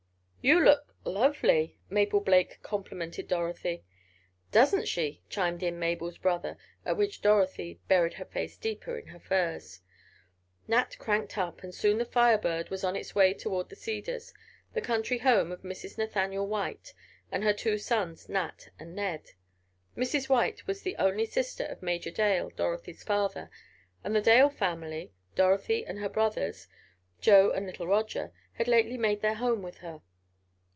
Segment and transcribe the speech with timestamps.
[0.43, 3.83] "You look—lovely," Mabel Blake complimented Dorothy.
[4.51, 9.19] "Doesn't she?" chimed in Mabel's brother, at which Dorothy buried her face deeper in her
[9.19, 9.81] furs.
[10.67, 14.33] Nat cranked up; and soon the Fire Bird was on its way toward the Cedars,
[14.73, 15.95] the country home of Mrs.
[15.99, 16.95] Nathaniel White,
[17.31, 19.33] and her two sons, Nat and Ned.
[19.95, 20.27] Mrs.
[20.27, 23.51] White was the only sister of Major Dale, Dorothy's father,
[24.03, 26.67] and the Dale family, Dorothy and her brothers,
[27.19, 30.01] Joe and little Roger, had lately made their home with her.